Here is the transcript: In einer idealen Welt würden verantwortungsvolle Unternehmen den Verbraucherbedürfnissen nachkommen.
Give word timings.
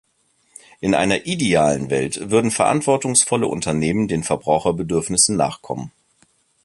In 0.79 0.95
einer 0.95 1.27
idealen 1.27 1.91
Welt 1.91 2.31
würden 2.31 2.49
verantwortungsvolle 2.49 3.45
Unternehmen 3.45 4.07
den 4.07 4.23
Verbraucherbedürfnissen 4.23 5.35
nachkommen. 5.35 5.91